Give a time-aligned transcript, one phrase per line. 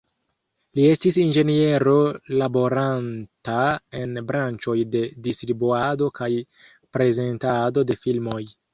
[0.77, 1.93] Li estis inĝeniero
[2.39, 3.59] laboranta
[4.01, 6.35] en branĉoj de distribuado kaj
[6.99, 8.45] prezentado de filmoj.